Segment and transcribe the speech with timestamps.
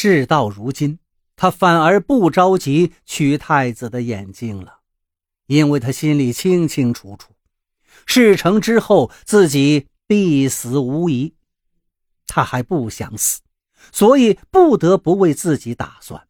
[0.00, 1.00] 事到如今，
[1.34, 4.78] 他反而不着急取太子的眼睛了，
[5.46, 7.34] 因为他心里清清楚楚，
[8.06, 11.34] 事成之后自己必死无疑。
[12.28, 13.40] 他还不想死，
[13.90, 16.28] 所以不得不为自己打算。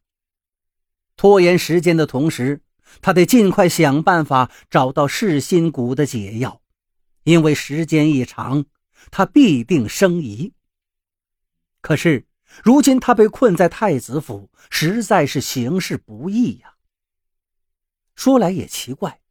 [1.15, 2.63] 拖延时间的同时，
[3.01, 6.59] 他得尽快想办法找到噬心蛊的解药，
[7.21, 8.65] 因为时间一长，
[9.11, 10.53] 他必定生疑。
[11.81, 12.25] 可是。
[12.63, 16.75] 如今他被困在太子府，实在是行事不易呀。
[18.15, 19.21] 说来也奇怪，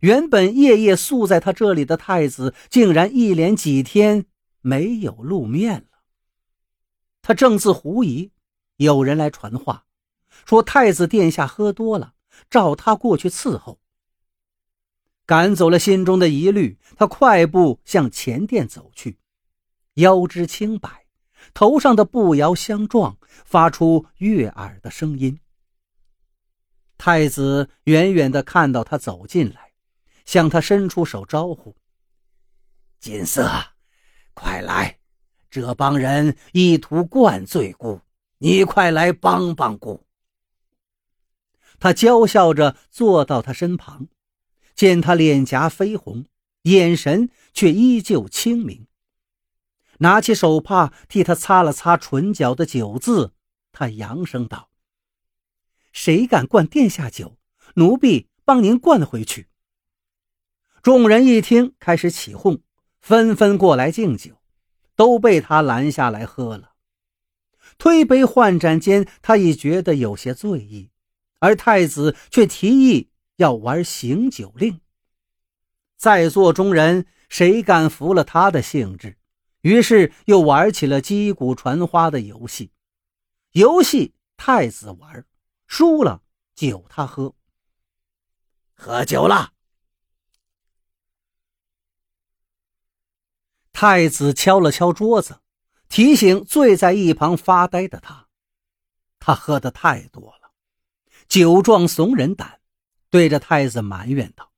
[0.00, 4.26] 原本夜夜宿在他这里的太子，竟然一连几天
[4.60, 5.98] 没有露面了。
[7.22, 8.30] 他正自狐疑，
[8.76, 9.86] 有人来传话，
[10.46, 12.14] 说太子殿下喝多了，
[12.48, 13.80] 召他过去伺候。
[15.26, 19.18] 赶走了心中的疑虑，他快步向前殿走去，
[19.94, 20.99] 腰肢轻摆。
[21.54, 25.40] 头上的步摇相撞，发出悦耳的声音。
[26.98, 29.72] 太子远远的看到他走进来，
[30.26, 31.74] 向他伸出手招呼
[33.00, 33.48] ：“锦瑟，
[34.34, 34.98] 快来！
[35.50, 38.00] 这帮人意图灌醉姑，
[38.38, 40.06] 你快来帮帮姑。”
[41.80, 44.08] 他娇笑着坐到他身旁，
[44.74, 46.26] 见他脸颊绯红，
[46.64, 48.86] 眼神却依旧清明。
[50.02, 53.32] 拿起手帕替他擦了擦唇角的酒渍，
[53.70, 54.70] 他扬声道
[55.92, 57.36] ：“谁敢灌殿下酒，
[57.74, 59.48] 奴婢帮您灌回去。”
[60.82, 62.62] 众人一听，开始起哄，
[63.00, 64.40] 纷纷过来敬酒，
[64.96, 66.72] 都被他拦下来喝了。
[67.76, 70.90] 推杯换盏间，他已觉得有些醉意，
[71.40, 74.80] 而太子却提议要玩醒酒令。
[75.98, 79.18] 在座中人谁敢服了他的兴致？
[79.62, 82.72] 于是又玩起了击鼓传花的游戏，
[83.52, 85.26] 游戏太子玩，
[85.66, 86.22] 输了
[86.54, 87.34] 酒他喝。
[88.74, 89.52] 喝酒了，
[93.72, 95.42] 太子敲了敲桌子，
[95.90, 98.28] 提醒醉在一旁发呆的他。
[99.18, 100.52] 他喝的太多了，
[101.28, 102.60] 酒壮怂人胆，
[103.10, 104.50] 对着太子埋怨道：“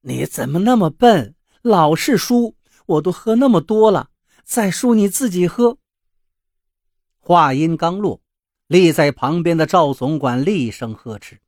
[0.00, 2.54] 你怎么那么笨，老是输？”
[2.86, 4.10] 我都喝那么多了，
[4.44, 5.78] 再输你自己喝。
[7.18, 8.22] 话音刚落，
[8.68, 11.40] 立在旁边的赵总管厉声呵斥：“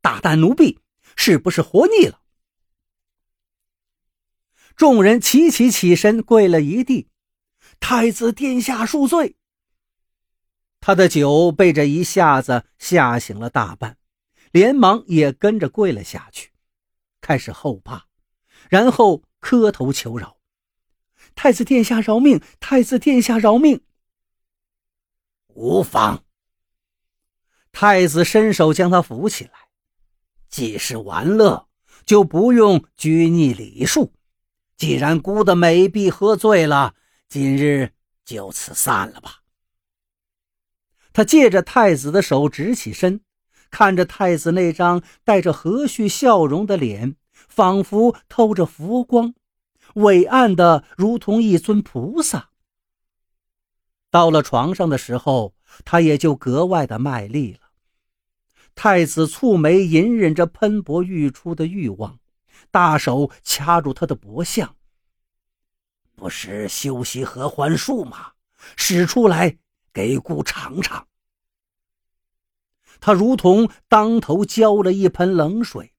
[0.00, 0.80] 大胆奴婢，
[1.14, 2.22] 是不是活腻了？”
[4.74, 7.08] 众人齐齐起身，跪了一地。
[7.78, 9.36] 太子殿下恕罪。
[10.80, 13.98] 他的酒被这一下子吓醒了大半，
[14.50, 16.52] 连忙也跟着跪了下去，
[17.20, 18.06] 开始后怕，
[18.70, 19.22] 然后。
[19.42, 20.38] 磕头求饶，
[21.34, 22.40] 太子殿下饶命！
[22.60, 23.82] 太子殿下饶命！
[25.48, 26.24] 无妨。
[27.72, 29.50] 太子伸手将他扶起来。
[30.48, 31.68] 既是玩乐，
[32.06, 34.14] 就不用拘泥礼数。
[34.76, 36.94] 既然姑的美婢喝醉了，
[37.28, 37.92] 今日
[38.24, 39.42] 就此散了吧。
[41.12, 43.22] 他借着太子的手直起身，
[43.70, 47.16] 看着太子那张带着和煦笑容的脸。
[47.54, 49.34] 仿佛透着佛光，
[49.96, 52.48] 伟岸的如同一尊菩萨。
[54.10, 55.54] 到了床上的时候，
[55.84, 57.58] 他也就格外的卖力了。
[58.74, 62.18] 太子蹙眉，隐忍着喷薄欲出的欲望，
[62.70, 64.74] 大手掐住他的脖项。
[66.16, 68.32] 不是修习合欢术吗？
[68.76, 69.58] 使出来
[69.92, 71.06] 给姑尝尝。
[72.98, 75.91] 他如同当头浇了一盆冷水。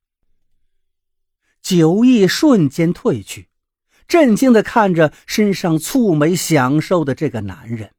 [1.64, 3.48] 酒意瞬间褪去，
[4.06, 7.96] 震惊地看着身上蹙眉享受的这个男人。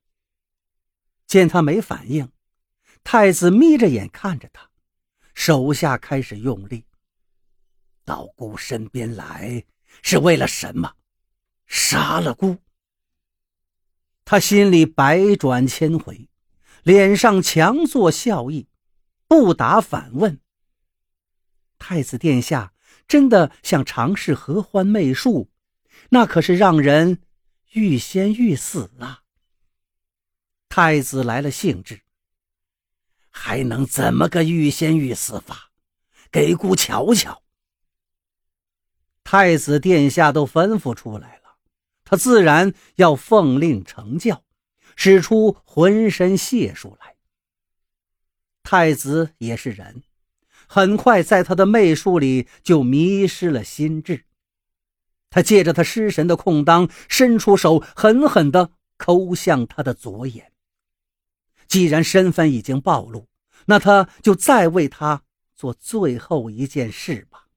[1.26, 2.30] 见他没反应，
[3.02, 4.70] 太子眯着眼看着他，
[5.34, 6.84] 手下开始用力。
[8.04, 9.64] 到姑身边来
[10.02, 10.92] 是为了什么？
[11.66, 12.58] 杀了姑？
[14.26, 16.28] 他心里百转千回，
[16.82, 18.68] 脸上强作笑意，
[19.26, 20.38] 不答反问。
[21.78, 22.73] 太子殿下。
[23.06, 25.50] 真的想尝试合欢媚术，
[26.10, 27.20] 那可是让人
[27.72, 29.22] 欲仙欲死啊！
[30.68, 32.00] 太子来了兴致，
[33.30, 35.70] 还能怎么个欲仙欲死法？
[36.30, 37.42] 给姑瞧瞧。
[39.22, 41.56] 太子殿下都吩咐出来了，
[42.04, 44.44] 他自然要奉令成教，
[44.96, 47.14] 使出浑身解数来。
[48.62, 50.02] 太子也是人。
[50.66, 54.24] 很快，在他的媚术里就迷失了心智。
[55.30, 60.52] 他借着他失神的空当，伸出手，狠狠地抠向他的左眼。
[61.66, 63.26] 既然身份已经暴露，
[63.66, 65.22] 那他就再为他
[65.56, 67.48] 做最后一件事吧。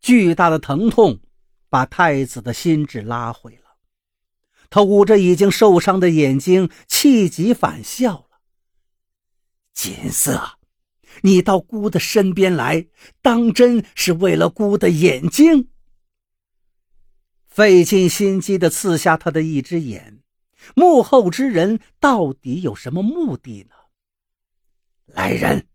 [0.00, 1.20] 巨大的疼痛
[1.68, 3.76] 把太子的心智拉回了，
[4.70, 8.40] 他捂着已经受伤的眼睛，气急反笑了
[9.74, 10.58] ：“锦瑟，
[11.22, 12.86] 你到姑的身边来，
[13.22, 15.68] 当真是为了姑的眼睛？”
[17.46, 20.22] 费尽心机的刺瞎他的一只眼，
[20.74, 23.74] 幕后之人到底有什么目的呢？
[25.06, 25.66] 来人！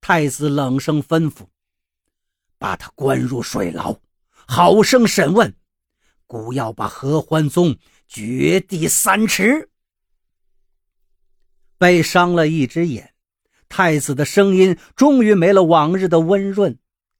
[0.00, 1.46] 太子冷声吩咐。
[2.58, 4.00] 把他关入水牢，
[4.46, 5.54] 好生审问。
[6.26, 7.78] 孤要把合欢宗
[8.08, 9.70] 掘地三尺。
[11.78, 13.13] 被伤了一只眼，
[13.68, 16.78] 太子的声音终于没了往日的温润，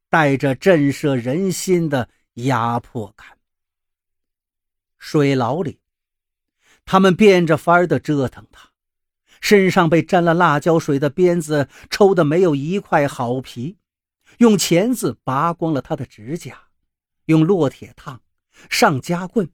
[0.08, 3.26] 带着震慑人心的压迫感。
[4.99, 5.81] 水牢里，
[6.85, 8.70] 他们变着法儿的折腾他，
[9.41, 13.76] 身上被沾了辣椒水的鞭子抽得没有一块好皮。
[14.38, 16.58] 用钳子拔光了他的指甲，
[17.26, 18.20] 用烙铁烫，
[18.69, 19.49] 上夹棍，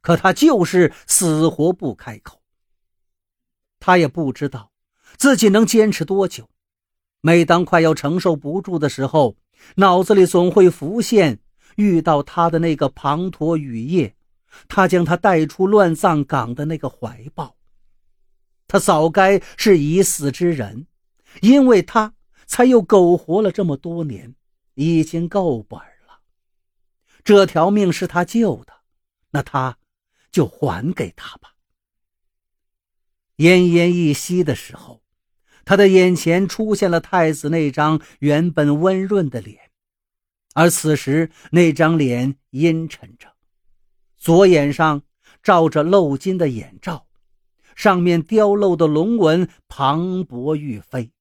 [0.00, 2.42] 可他就是死活不开口。
[3.78, 4.72] 他也不知道
[5.16, 6.48] 自己能坚持多久。
[7.20, 9.36] 每当快要承受不住的时候，
[9.76, 11.40] 脑子里总会浮现
[11.76, 14.14] 遇到他的那个滂沱雨夜，
[14.68, 17.56] 他将他带出乱葬岗的那个怀抱。
[18.66, 20.86] 他早该是已死之人，
[21.40, 22.14] 因为他。
[22.50, 24.34] 才又苟活了这么多年，
[24.72, 26.20] 已经够本了。
[27.22, 28.72] 这条命是他救的，
[29.32, 29.76] 那他
[30.32, 31.52] 就还给他吧。
[33.38, 35.02] 奄奄一息的时候，
[35.64, 39.70] 他的眼前出现了太子那张原本温润的脸，
[40.54, 43.32] 而此时那张脸阴沉着，
[44.16, 45.02] 左眼上
[45.42, 47.06] 罩着镂金的眼罩，
[47.76, 51.12] 上面雕镂的龙纹磅礴欲飞。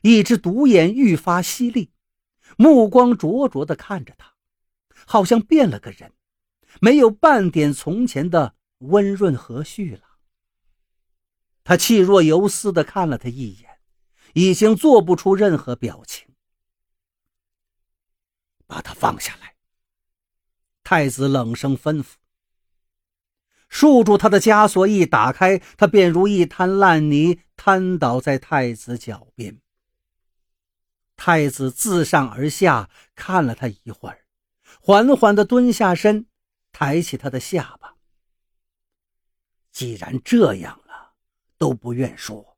[0.00, 1.90] 一只独眼愈发犀利，
[2.56, 4.32] 目光灼灼地看着他，
[5.06, 6.12] 好像变了个人，
[6.80, 10.13] 没有半点从前的温润和煦了。
[11.64, 13.78] 他气若游丝地看了他一眼，
[14.34, 16.28] 已经做不出任何表情。
[18.66, 19.54] 把他放下来。
[20.82, 22.12] 太子冷声吩咐。
[23.68, 29.60] 束住他的枷锁一打开，他便如一滩烂泥，瘫倒在太子脚边。
[31.16, 34.26] 太子自上而下看了他一会儿，
[34.80, 36.26] 缓缓地蹲下身，
[36.72, 37.94] 抬起他的下巴。
[39.72, 40.80] 既然这样，
[41.58, 42.56] 都不愿说，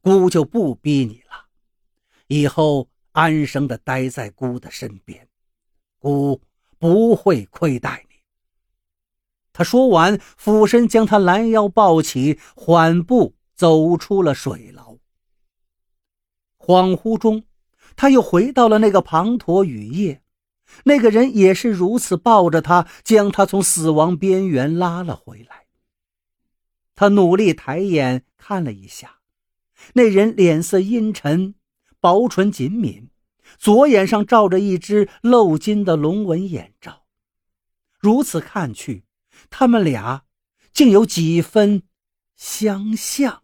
[0.00, 1.46] 姑就不逼你了。
[2.26, 5.28] 以后安生的待在姑的身边，
[5.98, 6.40] 姑
[6.78, 8.16] 不会亏待你。
[9.52, 14.96] 他说完，俯身将他拦腰抱起，缓步走出了水牢。
[16.58, 17.44] 恍惚中。
[17.94, 20.20] 他又回到了那个滂沱雨夜，
[20.84, 25.65] 那个人也是如此抱着他，将他从死亡边缘拉了回来。
[26.96, 29.18] 他努力抬眼看了一下，
[29.92, 31.54] 那人脸色阴沉，
[32.00, 33.10] 薄唇紧抿，
[33.58, 37.04] 左眼上罩着一只镂金的龙纹眼罩。
[37.98, 39.04] 如此看去，
[39.50, 40.24] 他们俩
[40.72, 41.82] 竟有几分
[42.34, 43.42] 相像。